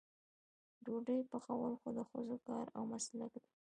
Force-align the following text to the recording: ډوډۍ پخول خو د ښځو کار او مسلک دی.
ډوډۍ 0.85 1.19
پخول 1.31 1.73
خو 1.79 1.89
د 1.97 1.99
ښځو 2.09 2.37
کار 2.47 2.65
او 2.75 2.83
مسلک 2.93 3.31
دی. 3.33 3.41